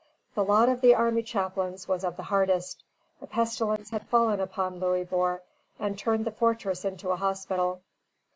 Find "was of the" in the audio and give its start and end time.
1.87-2.23